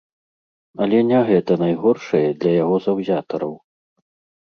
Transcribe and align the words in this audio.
Але 0.85 1.01
не 1.09 1.19
гэта 1.29 1.59
найгоршае 1.65 2.25
для 2.43 2.51
яго 2.63 2.83
заўзятараў. 2.89 3.53